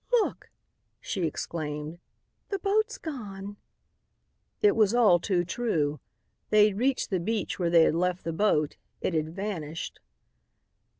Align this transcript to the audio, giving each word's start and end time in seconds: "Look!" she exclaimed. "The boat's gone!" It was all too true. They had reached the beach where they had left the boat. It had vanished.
"Look!" 0.13 0.49
she 0.99 1.27
exclaimed. 1.27 1.99
"The 2.49 2.57
boat's 2.57 2.97
gone!" 2.97 3.57
It 4.59 4.75
was 4.75 4.95
all 4.95 5.19
too 5.19 5.45
true. 5.45 5.99
They 6.49 6.69
had 6.69 6.79
reached 6.79 7.11
the 7.11 7.19
beach 7.19 7.59
where 7.59 7.69
they 7.69 7.83
had 7.83 7.93
left 7.93 8.23
the 8.23 8.33
boat. 8.33 8.77
It 8.99 9.13
had 9.13 9.29
vanished. 9.35 9.99